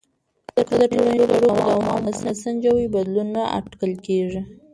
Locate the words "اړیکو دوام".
1.37-2.03